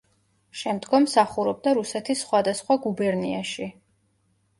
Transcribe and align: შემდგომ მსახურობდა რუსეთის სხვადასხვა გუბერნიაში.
შემდგომ 0.59 1.03
მსახურობდა 1.09 1.73
რუსეთის 1.79 2.23
სხვადასხვა 2.27 2.79
გუბერნიაში. 2.87 3.69